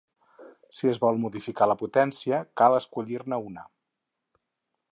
Si 0.77 0.89
es 0.93 0.99
vol 1.03 1.19
modificar 1.25 1.67
la 1.71 1.75
potència, 1.81 2.39
cal 2.61 2.77
escollir-ne 2.79 3.39
una. 3.51 3.67